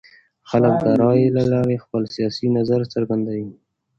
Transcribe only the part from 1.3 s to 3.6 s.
له لارې خپل سیاسي نظر څرګندوي